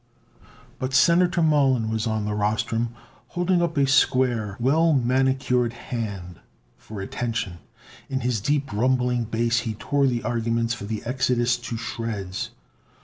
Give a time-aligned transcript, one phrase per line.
[0.79, 2.89] But Senator Mollon was on the rostrum,
[3.27, 6.39] holding up a square, well manicured hand
[6.75, 7.59] for attention.
[8.09, 12.49] In his deep rumbling bass he tore the arguments for the Exodus to shreds.